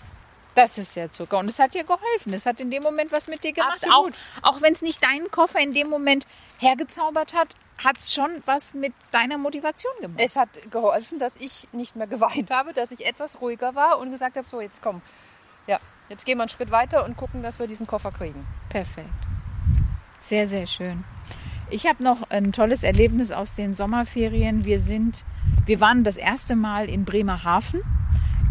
Das 0.56 0.78
ist 0.78 0.96
ja 0.96 1.10
Zucker. 1.10 1.40
Und 1.40 1.50
es 1.50 1.60
hat 1.60 1.74
dir 1.74 1.84
geholfen. 1.84 2.34
Es 2.34 2.46
hat 2.46 2.60
in 2.60 2.70
dem 2.70 2.84
Moment 2.84 3.12
was 3.12 3.28
mit 3.28 3.44
dir 3.44 3.54
gemacht. 3.54 3.86
Auch, 3.92 4.10
auch 4.42 4.62
wenn 4.62 4.74
es 4.74 4.82
nicht 4.82 5.04
deinen 5.04 5.32
Koffer 5.32 5.60
in 5.60 5.74
dem 5.74 5.90
Moment 5.90 6.28
hergezaubert 6.60 7.34
hat, 7.34 7.56
hat 7.84 7.98
es 7.98 8.14
schon 8.14 8.30
was 8.46 8.74
mit 8.74 8.94
deiner 9.12 9.38
Motivation 9.38 9.94
gemacht. 10.00 10.22
Es 10.22 10.36
hat 10.36 10.50
geholfen, 10.72 11.18
dass 11.18 11.36
ich 11.38 11.68
nicht 11.72 11.96
mehr 11.96 12.08
geweint 12.08 12.52
habe, 12.52 12.74
dass 12.74 12.92
ich 12.92 13.06
etwas 13.06 13.42
ruhiger 13.42 13.74
war 13.74 13.98
und 14.00 14.12
gesagt 14.12 14.38
habe, 14.38 14.48
so 14.48 14.62
jetzt 14.62 14.82
komm. 14.82 15.02
Ja, 15.66 15.80
jetzt 16.10 16.26
gehen 16.26 16.38
wir 16.38 16.44
einen 16.44 16.50
Schritt 16.50 16.72
weiter 16.72 17.06
und 17.06 17.18
gucken, 17.18 17.42
dass 17.42 17.58
wir 17.58 17.68
diesen 17.68 17.88
Koffer 17.88 18.12
kriegen. 18.12 18.46
Perfekt. 18.70 19.10
Sehr, 20.20 20.46
sehr 20.48 20.68
schön. 20.68 21.04
Ich 21.70 21.88
habe 21.88 22.04
noch 22.04 22.30
ein 22.30 22.52
tolles 22.52 22.84
Erlebnis 22.84 23.32
aus 23.32 23.54
den 23.54 23.74
Sommerferien. 23.74 24.66
Wir 24.66 24.80
sind, 24.80 25.26
wir 25.66 25.80
waren 25.80 26.04
das 26.04 26.18
erste 26.18 26.56
Mal 26.56 26.90
in 26.90 27.06
Bremerhaven 27.06 27.82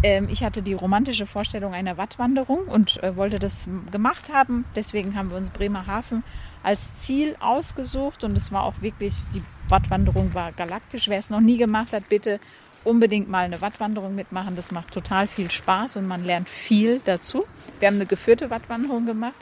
ähm, 0.02 0.28
ich 0.28 0.42
hatte 0.42 0.62
die 0.62 0.74
romantische 0.74 1.26
Vorstellung 1.26 1.74
einer 1.74 1.96
Wattwanderung 1.96 2.66
und 2.66 3.02
äh, 3.02 3.16
wollte 3.16 3.38
das 3.38 3.68
gemacht 3.90 4.32
haben. 4.32 4.64
Deswegen 4.74 5.16
haben 5.16 5.30
wir 5.30 5.36
uns 5.36 5.50
Bremerhaven 5.50 6.24
als 6.62 6.98
Ziel 6.98 7.36
ausgesucht 7.40 8.24
und 8.24 8.36
es 8.36 8.52
war 8.52 8.64
auch 8.64 8.80
wirklich, 8.80 9.14
die 9.34 9.42
Wattwanderung 9.68 10.34
war 10.34 10.52
galaktisch. 10.52 11.08
Wer 11.08 11.18
es 11.18 11.30
noch 11.30 11.40
nie 11.40 11.56
gemacht 11.56 11.92
hat, 11.92 12.08
bitte 12.08 12.40
unbedingt 12.84 13.28
mal 13.28 13.44
eine 13.44 13.60
Wattwanderung 13.60 14.14
mitmachen. 14.14 14.56
Das 14.56 14.70
macht 14.70 14.92
total 14.92 15.26
viel 15.26 15.50
Spaß 15.50 15.96
und 15.96 16.06
man 16.06 16.24
lernt 16.24 16.48
viel 16.48 17.00
dazu. 17.04 17.44
Wir 17.78 17.88
haben 17.88 17.96
eine 17.96 18.06
geführte 18.06 18.50
Wattwanderung 18.50 19.06
gemacht. 19.06 19.34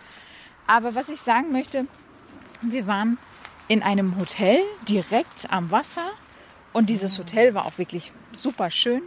Aber 0.66 0.94
was 0.94 1.08
ich 1.08 1.20
sagen 1.20 1.52
möchte, 1.52 1.86
wir 2.62 2.86
waren 2.86 3.18
in 3.68 3.82
einem 3.82 4.18
Hotel 4.18 4.60
direkt 4.88 5.46
am 5.50 5.70
Wasser 5.70 6.10
und 6.72 6.90
dieses 6.90 7.18
Hotel 7.18 7.54
war 7.54 7.66
auch 7.66 7.78
wirklich 7.78 8.12
super 8.32 8.70
schön. 8.70 9.02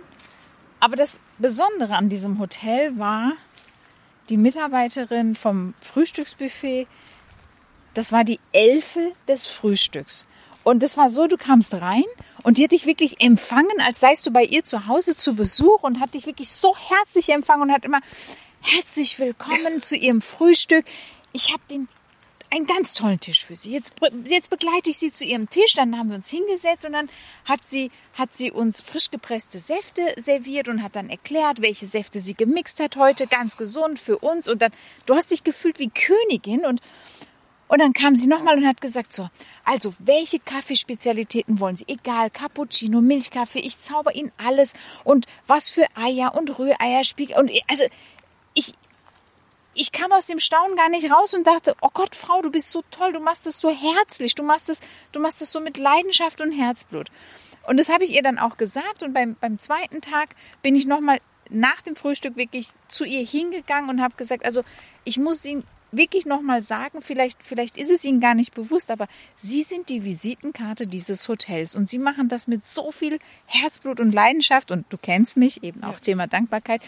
Aber 0.83 0.97
das 0.97 1.21
Besondere 1.37 1.95
an 1.95 2.09
diesem 2.09 2.39
Hotel 2.39 2.99
war 2.99 3.31
die 4.27 4.35
Mitarbeiterin 4.35 5.33
vom 5.33 5.75
Frühstücksbuffet. 5.79 6.87
Das 7.93 8.11
war 8.11 8.25
die 8.25 8.41
Elfe 8.51 9.13
des 9.29 9.47
Frühstücks. 9.47 10.27
Und 10.65 10.83
das 10.83 10.97
war 10.97 11.09
so, 11.09 11.27
du 11.27 11.37
kamst 11.37 11.73
rein 11.73 12.03
und 12.43 12.57
die 12.57 12.65
hat 12.65 12.73
dich 12.73 12.85
wirklich 12.85 13.21
empfangen, 13.21 13.79
als 13.79 14.01
seist 14.01 14.27
du 14.27 14.31
bei 14.31 14.43
ihr 14.43 14.65
zu 14.65 14.85
Hause 14.85 15.15
zu 15.15 15.35
Besuch 15.37 15.83
und 15.83 16.01
hat 16.01 16.15
dich 16.15 16.25
wirklich 16.25 16.51
so 16.51 16.75
herzlich 16.75 17.29
empfangen 17.29 17.69
und 17.69 17.71
hat 17.71 17.85
immer 17.85 18.01
herzlich 18.59 19.17
willkommen 19.19 19.81
zu 19.81 19.95
ihrem 19.95 20.19
Frühstück. 20.19 20.83
Ich 21.31 21.53
habe 21.53 21.63
den 21.71 21.87
einen 22.53 22.67
ganz 22.67 22.93
tollen 22.93 23.19
Tisch 23.19 23.43
für 23.43 23.55
Sie. 23.55 23.71
Jetzt, 23.71 23.93
jetzt 24.25 24.49
begleite 24.51 24.91
ich 24.91 24.97
Sie 24.97 25.11
zu 25.11 25.25
Ihrem 25.25 25.49
Tisch. 25.49 25.73
Dann 25.73 25.97
haben 25.97 26.09
wir 26.09 26.17
uns 26.17 26.29
hingesetzt 26.29 26.85
und 26.85 26.93
dann 26.93 27.09
hat 27.45 27.67
sie, 27.67 27.89
hat 28.13 28.37
sie 28.37 28.51
uns 28.51 28.79
frisch 28.79 29.09
gepresste 29.09 29.59
Säfte 29.59 30.01
serviert 30.17 30.67
und 30.67 30.83
hat 30.83 30.95
dann 30.95 31.09
erklärt, 31.09 31.61
welche 31.61 31.87
Säfte 31.87 32.19
sie 32.19 32.35
gemixt 32.35 32.79
hat 32.79 32.95
heute. 32.95 33.25
Ganz 33.25 33.57
gesund 33.57 33.99
für 33.99 34.19
uns. 34.19 34.47
Und 34.47 34.61
dann, 34.61 34.71
du 35.07 35.15
hast 35.15 35.31
dich 35.31 35.43
gefühlt 35.43 35.79
wie 35.79 35.89
Königin 35.89 36.63
und, 36.63 36.79
und 37.69 37.79
dann 37.79 37.93
kam 37.93 38.15
sie 38.15 38.27
nochmal 38.27 38.55
und 38.55 38.67
hat 38.67 38.81
gesagt, 38.81 39.13
so, 39.13 39.27
also 39.65 39.91
welche 39.97 40.39
Kaffeespezialitäten 40.39 41.59
wollen 41.59 41.75
Sie? 41.75 41.85
Egal, 41.87 42.29
Cappuccino, 42.29 43.01
Milchkaffee, 43.01 43.61
ich 43.61 43.79
zauber 43.79 44.13
Ihnen 44.13 44.31
alles. 44.37 44.73
Und 45.03 45.25
was 45.47 45.71
für 45.71 45.87
Eier 45.95 46.35
und 46.35 46.59
Rühreier 46.59 47.03
spiegel. 47.03 47.37
Und 47.37 47.49
also 47.67 47.85
ich 49.73 49.91
kam 49.91 50.11
aus 50.11 50.27
dem 50.27 50.39
Staunen 50.39 50.75
gar 50.75 50.89
nicht 50.89 51.11
raus 51.11 51.33
und 51.33 51.47
dachte, 51.47 51.75
oh 51.81 51.89
Gott, 51.93 52.15
Frau, 52.15 52.41
du 52.41 52.51
bist 52.51 52.69
so 52.69 52.83
toll, 52.91 53.13
du 53.13 53.19
machst 53.19 53.47
es 53.47 53.59
so 53.59 53.69
herzlich, 53.69 54.35
du 54.35 54.43
machst 54.43 54.69
es, 54.69 54.81
du 55.11 55.19
machst 55.19 55.41
es 55.41 55.51
so 55.51 55.59
mit 55.59 55.77
Leidenschaft 55.77 56.41
und 56.41 56.51
Herzblut. 56.51 57.09
Und 57.67 57.77
das 57.77 57.89
habe 57.89 58.03
ich 58.03 58.11
ihr 58.11 58.21
dann 58.21 58.39
auch 58.39 58.57
gesagt 58.57 59.03
und 59.03 59.13
beim, 59.13 59.35
beim 59.39 59.57
zweiten 59.57 60.01
Tag 60.01 60.35
bin 60.61 60.75
ich 60.75 60.85
nochmal 60.85 61.19
nach 61.49 61.81
dem 61.81 61.95
Frühstück 61.95 62.35
wirklich 62.35 62.69
zu 62.87 63.05
ihr 63.05 63.25
hingegangen 63.25 63.89
und 63.89 64.01
habe 64.01 64.15
gesagt, 64.15 64.45
also 64.45 64.63
ich 65.03 65.17
muss 65.17 65.45
Ihnen 65.45 65.63
wirklich 65.91 66.25
nochmal 66.25 66.61
sagen, 66.61 67.01
vielleicht, 67.01 67.37
vielleicht 67.43 67.77
ist 67.77 67.91
es 67.91 68.03
Ihnen 68.03 68.19
gar 68.19 68.33
nicht 68.33 68.53
bewusst, 68.53 68.91
aber 68.91 69.07
Sie 69.35 69.61
sind 69.61 69.89
die 69.89 70.03
Visitenkarte 70.03 70.87
dieses 70.87 71.27
Hotels 71.29 71.75
und 71.75 71.87
Sie 71.87 71.99
machen 71.99 72.29
das 72.29 72.47
mit 72.47 72.65
so 72.65 72.91
viel 72.91 73.19
Herzblut 73.45 73.99
und 73.99 74.11
Leidenschaft 74.11 74.71
und 74.71 74.85
du 74.89 74.97
kennst 74.97 75.37
mich, 75.37 75.63
eben 75.63 75.83
auch 75.83 75.93
ja. 75.93 75.99
Thema 75.99 76.27
Dankbarkeit. 76.27 76.81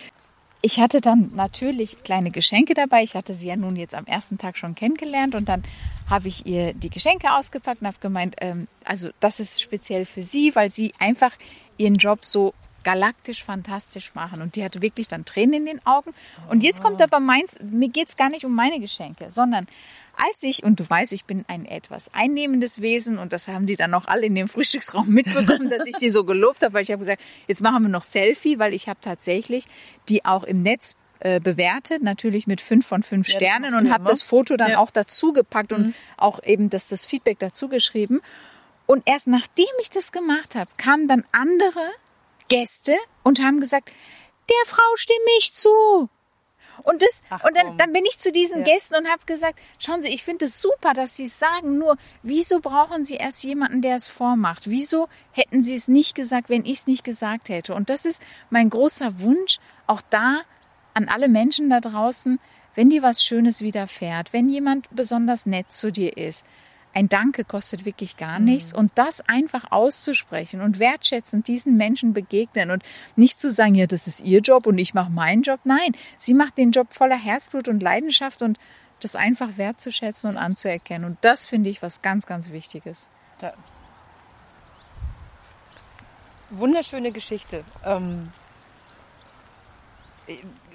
Ich 0.65 0.79
hatte 0.79 0.99
dann 0.99 1.29
natürlich 1.35 2.01
kleine 2.03 2.31
Geschenke 2.31 2.73
dabei. 2.73 3.03
Ich 3.03 3.13
hatte 3.13 3.35
sie 3.35 3.49
ja 3.49 3.55
nun 3.55 3.75
jetzt 3.75 3.93
am 3.93 4.07
ersten 4.07 4.39
Tag 4.39 4.57
schon 4.57 4.73
kennengelernt 4.73 5.35
und 5.35 5.47
dann 5.47 5.61
habe 6.09 6.27
ich 6.27 6.47
ihr 6.47 6.73
die 6.73 6.89
Geschenke 6.89 7.31
ausgepackt 7.31 7.81
und 7.81 7.87
habe 7.87 7.99
gemeint, 7.99 8.35
ähm, 8.41 8.67
also 8.83 9.09
das 9.19 9.39
ist 9.39 9.61
speziell 9.61 10.05
für 10.05 10.23
sie, 10.23 10.55
weil 10.55 10.71
sie 10.71 10.91
einfach 10.97 11.33
ihren 11.77 11.93
Job 11.93 12.25
so 12.25 12.55
galaktisch 12.85 13.43
fantastisch 13.43 14.15
machen. 14.15 14.41
Und 14.41 14.55
die 14.55 14.63
hatte 14.63 14.81
wirklich 14.81 15.09
dann 15.09 15.25
Tränen 15.25 15.55
in 15.55 15.65
den 15.65 15.85
Augen. 15.85 16.13
Und 16.49 16.63
jetzt 16.63 16.81
kommt 16.81 17.01
aber 17.01 17.19
meins, 17.19 17.57
mir 17.61 17.89
geht 17.89 18.07
es 18.07 18.15
gar 18.15 18.29
nicht 18.29 18.45
um 18.45 18.55
meine 18.55 18.79
Geschenke, 18.79 19.31
sondern 19.31 19.67
als 20.15 20.43
ich, 20.43 20.63
und 20.63 20.79
du 20.79 20.89
weißt, 20.89 21.11
ich 21.11 21.25
bin 21.25 21.43
ein 21.49 21.65
etwas 21.65 22.13
einnehmendes 22.13 22.81
Wesen 22.81 23.17
und 23.17 23.33
das 23.33 23.49
haben 23.49 23.65
die 23.65 23.75
dann 23.75 23.93
auch 23.93 24.05
alle 24.05 24.27
in 24.27 24.35
dem 24.35 24.47
Frühstücksraum 24.47 25.09
mitbekommen, 25.13 25.69
dass 25.69 25.85
ich 25.87 25.97
die 25.97 26.09
so 26.09 26.23
gelobt 26.23 26.63
habe, 26.63 26.75
weil 26.75 26.83
ich 26.83 26.91
habe 26.91 26.99
gesagt, 26.99 27.21
jetzt 27.47 27.61
machen 27.61 27.83
wir 27.83 27.89
noch 27.89 28.03
Selfie, 28.03 28.59
weil 28.59 28.73
ich 28.73 28.87
habe 28.87 28.99
tatsächlich 29.01 29.65
die 30.07 30.23
auch 30.23 30.43
im 30.43 30.61
Netz 30.61 30.95
äh, 31.19 31.39
bewertet, 31.39 32.03
natürlich 32.03 32.45
mit 32.45 32.61
fünf 32.61 32.85
von 32.85 33.01
fünf 33.01 33.27
ja, 33.27 33.33
Sternen 33.33 33.73
und 33.73 33.91
habe 33.91 34.05
das 34.05 34.21
Foto 34.21 34.55
dann 34.55 34.71
ja. 34.71 34.77
auch 34.77 34.91
dazu 34.91 35.33
gepackt 35.33 35.73
und 35.73 35.87
mhm. 35.87 35.93
auch 36.17 36.41
eben 36.43 36.69
das, 36.69 36.87
das 36.87 37.05
Feedback 37.05 37.39
dazu 37.39 37.67
geschrieben. 37.67 38.21
Und 38.85 39.03
erst 39.05 39.27
nachdem 39.27 39.65
ich 39.81 39.89
das 39.89 40.11
gemacht 40.11 40.55
habe, 40.55 40.69
kamen 40.77 41.07
dann 41.07 41.23
andere 41.31 41.81
Gäste 42.47 42.95
und 43.23 43.41
haben 43.41 43.59
gesagt, 43.59 43.89
der 44.49 44.65
Frau 44.65 44.95
stimme 44.95 45.19
ich 45.39 45.53
zu. 45.53 46.09
Und 46.83 47.01
das, 47.01 47.23
Ach, 47.29 47.43
und 47.43 47.55
dann, 47.55 47.77
dann 47.77 47.93
bin 47.93 48.05
ich 48.05 48.19
zu 48.19 48.31
diesen 48.31 48.59
ja. 48.59 48.73
Gästen 48.73 48.95
und 48.95 49.07
habe 49.07 49.25
gesagt, 49.25 49.59
schauen 49.79 50.01
Sie, 50.01 50.09
ich 50.09 50.23
finde 50.23 50.45
es 50.45 50.61
super, 50.61 50.93
dass 50.93 51.15
Sie 51.15 51.23
es 51.23 51.39
sagen. 51.39 51.77
Nur, 51.77 51.97
wieso 52.21 52.59
brauchen 52.59 53.05
Sie 53.05 53.15
erst 53.15 53.43
jemanden, 53.43 53.81
der 53.81 53.95
es 53.95 54.07
vormacht? 54.07 54.69
Wieso 54.69 55.07
hätten 55.31 55.63
Sie 55.63 55.75
es 55.75 55.87
nicht 55.87 56.15
gesagt, 56.15 56.49
wenn 56.49 56.65
ich 56.65 56.73
es 56.73 56.87
nicht 56.87 57.03
gesagt 57.03 57.49
hätte? 57.49 57.73
Und 57.73 57.89
das 57.89 58.05
ist 58.05 58.21
mein 58.49 58.69
großer 58.69 59.21
Wunsch, 59.21 59.59
auch 59.87 60.01
da 60.09 60.41
an 60.93 61.07
alle 61.07 61.27
Menschen 61.27 61.69
da 61.69 61.79
draußen, 61.79 62.39
wenn 62.75 62.89
dir 62.89 63.01
was 63.01 63.23
Schönes 63.23 63.61
widerfährt, 63.61 64.33
wenn 64.33 64.49
jemand 64.49 64.87
besonders 64.93 65.45
nett 65.45 65.71
zu 65.71 65.91
dir 65.91 66.17
ist, 66.17 66.45
ein 66.95 67.09
Danke 67.09 67.43
kostet 67.43 67.85
wirklich 67.85 68.15
gar 68.17 68.39
mhm. 68.39 68.45
nichts. 68.45 68.73
Und 68.73 68.91
das 68.95 69.21
einfach 69.27 69.71
auszusprechen 69.71 70.61
und 70.61 70.79
wertschätzend 70.79 71.47
diesen 71.47 71.77
Menschen 71.77 72.13
begegnen 72.13 72.71
und 72.71 72.83
nicht 73.15 73.39
zu 73.39 73.51
sagen, 73.51 73.75
ja, 73.75 73.85
das 73.85 74.07
ist 74.07 74.21
ihr 74.21 74.39
Job 74.39 74.65
und 74.65 74.77
ich 74.77 74.93
mache 74.93 75.11
meinen 75.11 75.43
Job. 75.43 75.59
Nein, 75.65 75.95
sie 76.17 76.33
macht 76.33 76.57
den 76.57 76.71
Job 76.71 76.93
voller 76.93 77.17
Herzblut 77.17 77.67
und 77.67 77.83
Leidenschaft 77.83 78.41
und 78.41 78.57
das 79.01 79.17
einfach 79.17 79.57
wertzuschätzen 79.57 80.29
und 80.29 80.37
anzuerkennen. 80.37 81.05
Und 81.05 81.17
das 81.21 81.45
finde 81.45 81.69
ich 81.69 81.81
was 81.81 82.01
ganz, 82.01 82.25
ganz 82.25 82.49
Wichtiges. 82.51 83.09
Da. 83.39 83.53
Wunderschöne 86.49 87.11
Geschichte. 87.11 87.65
Ähm, 87.83 88.31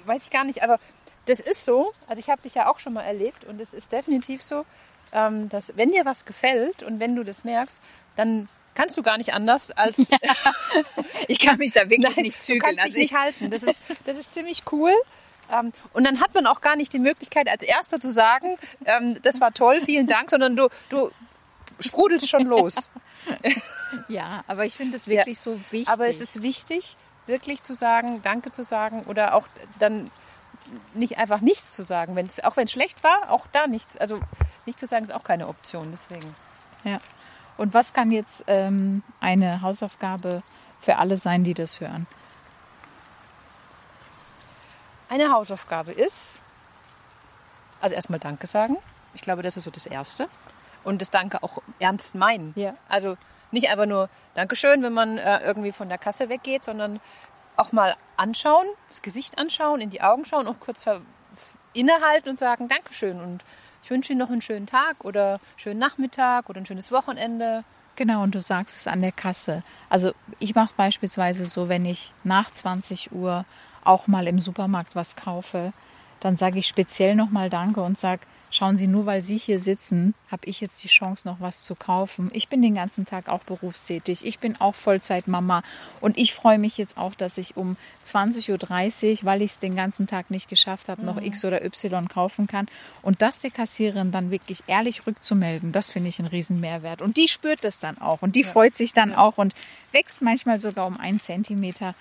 weiß 0.05 0.23
ich 0.23 0.29
gar 0.29 0.43
nicht, 0.43 0.61
aber 0.61 0.79
das 1.25 1.39
ist 1.39 1.65
so. 1.65 1.93
Also 2.05 2.19
ich 2.19 2.29
habe 2.29 2.43
dich 2.43 2.53
ja 2.53 2.69
auch 2.69 2.77
schon 2.77 2.93
mal 2.93 3.01
erlebt 3.01 3.43
und 3.45 3.59
es 3.59 3.73
ist 3.73 3.91
definitiv 3.91 4.43
so, 4.43 4.65
ähm, 5.11 5.49
dass 5.49 5.75
wenn 5.77 5.91
dir 5.91 6.05
was 6.05 6.25
gefällt 6.25 6.83
und 6.83 6.99
wenn 6.99 7.15
du 7.15 7.23
das 7.23 7.43
merkst, 7.43 7.81
dann 8.15 8.47
kannst 8.73 8.97
du 8.97 9.03
gar 9.03 9.17
nicht 9.17 9.33
anders 9.33 9.71
als. 9.71 10.09
Ja. 10.09 10.17
ich 11.27 11.39
kann 11.39 11.57
mich 11.57 11.73
da 11.73 11.89
wirklich 11.89 12.15
Nein, 12.15 12.23
nicht 12.23 12.41
zügeln. 12.41 12.61
Du 12.61 12.65
kannst 12.65 12.83
also 12.83 12.95
dich 12.95 13.11
nicht 13.11 13.19
halten. 13.19 13.49
Das 13.49 13.63
ist, 13.63 13.81
das 14.05 14.17
ist 14.17 14.33
ziemlich 14.33 14.63
cool. 14.71 14.93
Ähm, 15.51 15.73
und 15.93 16.05
dann 16.05 16.19
hat 16.19 16.33
man 16.33 16.45
auch 16.47 16.61
gar 16.61 16.75
nicht 16.75 16.93
die 16.93 16.99
Möglichkeit, 16.99 17.47
als 17.49 17.63
Erster 17.63 17.99
zu 17.99 18.11
sagen, 18.11 18.57
ähm, 18.85 19.17
das 19.21 19.41
war 19.41 19.53
toll, 19.53 19.81
vielen 19.81 20.07
Dank, 20.07 20.29
sondern 20.29 20.55
du, 20.55 20.69
du 20.89 21.11
sprudelst 21.79 22.29
schon 22.29 22.45
los. 22.45 22.89
ja, 24.07 24.43
aber 24.47 24.65
ich 24.65 24.75
finde 24.75 24.95
es 24.95 25.07
wirklich 25.07 25.37
ja, 25.37 25.41
so 25.41 25.59
wichtig. 25.71 25.89
Aber 25.89 26.07
es 26.07 26.21
ist 26.21 26.41
wichtig, 26.41 26.95
wirklich 27.27 27.63
zu 27.63 27.73
sagen, 27.73 28.21
Danke 28.23 28.51
zu 28.51 28.63
sagen 28.63 29.03
oder 29.07 29.35
auch 29.35 29.47
dann 29.79 30.09
nicht 30.93 31.17
einfach 31.17 31.41
nichts 31.41 31.75
zu 31.75 31.83
sagen, 31.83 32.15
wenn's, 32.15 32.39
auch 32.41 32.57
wenn 32.57 32.65
es 32.65 32.71
schlecht 32.71 33.03
war, 33.03 33.29
auch 33.29 33.47
da 33.51 33.67
nichts. 33.67 33.97
Also 33.97 34.19
nicht 34.65 34.79
zu 34.79 34.87
sagen 34.87 35.05
ist 35.05 35.13
auch 35.13 35.23
keine 35.23 35.47
Option. 35.47 35.89
Deswegen. 35.91 36.35
Ja. 36.83 36.99
Und 37.57 37.73
was 37.73 37.93
kann 37.93 38.11
jetzt 38.11 38.43
ähm, 38.47 39.03
eine 39.19 39.61
Hausaufgabe 39.61 40.43
für 40.79 40.97
alle 40.97 41.17
sein, 41.17 41.43
die 41.43 41.53
das 41.53 41.79
hören? 41.79 42.07
Eine 45.09 45.31
Hausaufgabe 45.31 45.91
ist, 45.91 46.39
also 47.81 47.95
erstmal 47.95 48.19
Danke 48.19 48.47
sagen. 48.47 48.77
Ich 49.13 49.21
glaube, 49.21 49.41
das 49.41 49.57
ist 49.57 49.65
so 49.65 49.71
das 49.71 49.85
Erste. 49.85 50.29
Und 50.83 51.01
das 51.01 51.09
Danke 51.11 51.43
auch 51.43 51.61
ernst 51.79 52.15
meinen. 52.15 52.53
Ja. 52.55 52.75
Also 52.87 53.17
nicht 53.51 53.69
einfach 53.69 53.85
nur 53.85 54.09
Dankeschön, 54.33 54.81
wenn 54.81 54.93
man 54.93 55.17
äh, 55.17 55.39
irgendwie 55.43 55.71
von 55.71 55.89
der 55.89 55.97
Kasse 55.97 56.29
weggeht, 56.29 56.63
sondern 56.63 56.99
auch 57.57 57.71
mal 57.71 57.95
anschauen, 58.21 58.67
das 58.87 59.01
Gesicht 59.01 59.37
anschauen, 59.37 59.81
in 59.81 59.89
die 59.89 60.01
Augen 60.01 60.25
schauen 60.25 60.47
und 60.47 60.59
kurz 60.59 60.85
innehalten 61.73 62.29
und 62.29 62.39
sagen 62.39 62.67
Dankeschön 62.67 63.19
und 63.19 63.43
ich 63.83 63.89
wünsche 63.89 64.13
Ihnen 64.13 64.19
noch 64.19 64.29
einen 64.29 64.41
schönen 64.41 64.67
Tag 64.67 65.03
oder 65.03 65.39
schönen 65.57 65.79
Nachmittag 65.79 66.49
oder 66.49 66.59
ein 66.59 66.65
schönes 66.65 66.91
Wochenende. 66.91 67.63
Genau, 67.95 68.21
und 68.23 68.35
du 68.35 68.41
sagst 68.41 68.77
es 68.77 68.87
an 68.87 69.01
der 69.01 69.11
Kasse. 69.11 69.63
Also 69.89 70.13
ich 70.39 70.53
mache 70.53 70.67
es 70.67 70.73
beispielsweise 70.73 71.45
so, 71.45 71.67
wenn 71.67 71.85
ich 71.85 72.13
nach 72.23 72.51
20 72.51 73.11
Uhr 73.11 73.43
auch 73.83 74.07
mal 74.07 74.27
im 74.27 74.39
Supermarkt 74.39 74.95
was 74.95 75.15
kaufe, 75.15 75.73
dann 76.19 76.37
sage 76.37 76.59
ich 76.59 76.67
speziell 76.67 77.15
nochmal 77.15 77.49
Danke 77.49 77.81
und 77.81 77.97
sage, 77.97 78.21
Schauen 78.53 78.75
Sie, 78.75 78.87
nur 78.87 79.05
weil 79.05 79.21
Sie 79.21 79.37
hier 79.37 79.61
sitzen, 79.61 80.13
habe 80.29 80.45
ich 80.45 80.59
jetzt 80.59 80.83
die 80.83 80.89
Chance, 80.89 81.25
noch 81.25 81.39
was 81.39 81.63
zu 81.63 81.73
kaufen. 81.73 82.29
Ich 82.33 82.49
bin 82.49 82.61
den 82.61 82.75
ganzen 82.75 83.05
Tag 83.05 83.29
auch 83.29 83.45
berufstätig. 83.45 84.25
Ich 84.25 84.39
bin 84.39 84.59
auch 84.59 84.75
Vollzeitmama. 84.75 85.63
Und 86.01 86.17
ich 86.17 86.33
freue 86.33 86.59
mich 86.59 86.77
jetzt 86.77 86.97
auch, 86.97 87.15
dass 87.15 87.37
ich 87.37 87.55
um 87.55 87.77
20.30 88.03 88.51
Uhr, 89.11 89.25
weil 89.25 89.41
ich 89.41 89.51
es 89.51 89.59
den 89.59 89.77
ganzen 89.77 90.05
Tag 90.05 90.29
nicht 90.29 90.49
geschafft 90.49 90.89
habe, 90.89 91.01
noch 91.01 91.15
mhm. 91.15 91.27
X 91.27 91.45
oder 91.45 91.63
Y 91.63 92.09
kaufen 92.09 92.47
kann. 92.47 92.67
Und 93.01 93.21
das 93.21 93.39
der 93.39 93.51
Kassiererin 93.51 94.11
dann 94.11 94.31
wirklich 94.31 94.63
ehrlich 94.67 95.07
rückzumelden, 95.07 95.71
das 95.71 95.89
finde 95.89 96.09
ich 96.09 96.19
einen 96.19 96.27
riesen 96.27 96.59
Mehrwert. 96.59 97.01
Und 97.01 97.15
die 97.15 97.29
spürt 97.29 97.63
das 97.63 97.79
dann 97.79 97.99
auch. 97.99 98.21
Und 98.21 98.35
die 98.35 98.41
ja. 98.41 98.49
freut 98.49 98.75
sich 98.75 98.91
dann 98.91 99.11
ja. 99.11 99.17
auch 99.19 99.37
und 99.37 99.55
wächst 99.93 100.21
manchmal 100.21 100.59
sogar 100.59 100.87
um 100.87 100.97
einen 100.97 101.21
Zentimeter. 101.21 101.95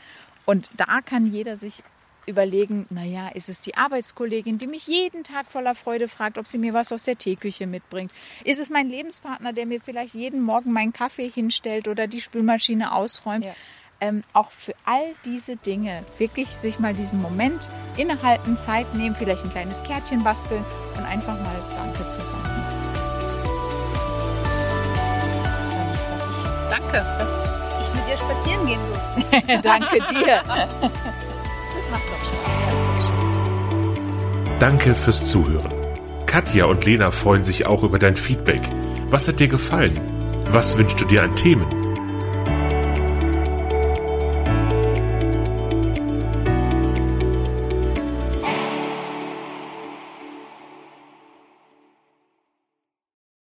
Und 0.47 0.69
da 0.77 1.01
kann 1.01 1.33
jeder 1.33 1.57
sich 1.57 1.85
überlegen, 2.31 2.87
naja, 2.91 3.29
ist 3.29 3.49
es 3.49 3.61
die 3.61 3.77
Arbeitskollegin, 3.77 4.59
die 4.59 4.67
mich 4.67 4.87
jeden 4.87 5.25
Tag 5.25 5.51
voller 5.51 5.75
Freude 5.75 6.09
fragt, 6.09 6.39
ob 6.39 6.47
sie 6.47 6.59
mir 6.59 6.73
was 6.73 6.93
aus 6.93 7.05
der 7.05 7.17
Teeküche 7.17 7.67
mitbringt? 7.67 8.13
Ist 8.45 8.61
es 8.61 8.71
mein 8.71 8.89
Lebenspartner, 8.89 9.53
der 9.53 9.67
mir 9.67 9.81
vielleicht 9.81 10.15
jeden 10.15 10.41
Morgen 10.41 10.73
meinen 10.73 10.93
Kaffee 10.93 11.29
hinstellt 11.29 11.89
oder 11.89 12.07
die 12.07 12.21
Spülmaschine 12.21 12.93
ausräumt? 12.93 13.45
Ja. 13.45 13.53
Ähm, 14.03 14.25
auch 14.33 14.51
für 14.51 14.73
all 14.87 15.13
diese 15.27 15.57
Dinge 15.57 16.05
wirklich 16.17 16.49
sich 16.49 16.79
mal 16.79 16.95
diesen 16.95 17.21
Moment 17.21 17.69
innehalten, 17.99 18.57
Zeit 18.57 18.95
nehmen, 18.95 19.15
vielleicht 19.15 19.45
ein 19.45 19.51
kleines 19.51 19.83
Kärtchen 19.83 20.25
basteln 20.25 20.65
und 20.97 21.05
einfach 21.05 21.39
mal 21.39 21.63
Danke 21.77 22.09
zu 22.09 22.23
sagen. 22.23 22.81
Danke, 26.71 27.05
dass 27.19 27.49
ich 27.83 27.95
mit 27.95 28.09
dir 28.09 28.17
spazieren 28.17 28.67
gehen 28.67 28.81
durfte. 28.91 29.61
Danke 29.63 29.99
dir. 30.09 30.43
Macht 31.91 32.03
doch 32.09 32.25
Spaß. 32.25 32.85
Danke 34.59 34.95
fürs 34.95 35.25
Zuhören. 35.25 35.73
Katja 36.27 36.67
und 36.67 36.85
Lena 36.85 37.11
freuen 37.11 37.43
sich 37.43 37.67
auch 37.67 37.83
über 37.83 37.99
dein 37.99 38.15
Feedback. 38.15 38.63
Was 39.09 39.27
hat 39.27 39.41
dir 39.41 39.49
gefallen? 39.49 40.01
Was 40.53 40.77
wünschst 40.77 41.01
du 41.01 41.05
dir 41.05 41.23
an 41.23 41.35
Themen? 41.35 41.80